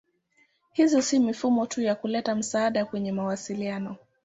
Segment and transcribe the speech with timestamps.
[0.73, 3.95] Hizo si mifumo tu ya kuleta msaada kwenye mawasiliano.